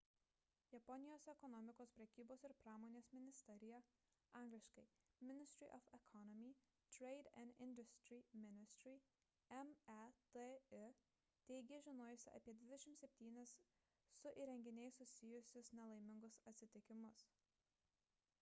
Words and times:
japonijos 0.73 1.25
ekonomikos 1.31 1.91
prekybos 1.97 2.43
ir 2.47 2.53
pramonės 2.61 3.09
ministerija 3.17 3.81
angl. 4.39 4.61
ministry 5.31 5.67
of 5.75 5.91
economy 5.97 6.49
trade 6.95 7.29
and 7.41 7.53
industry 7.65 8.19
ministry 8.45 8.93
meti 9.67 10.97
teigė 11.51 11.79
žinojusi 11.89 12.33
apie 12.39 12.55
27 12.63 13.43
su 14.21 14.33
įrenginiais 14.47 14.97
susijusius 15.03 15.69
nelaimingus 15.81 16.39
atsitikimus 16.53 17.27